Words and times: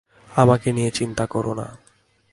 আমাকে 0.31 0.67
নিয়ে 0.73 0.91
চিন্তা 0.91 1.25
করো 1.25 1.51
না। 1.53 1.67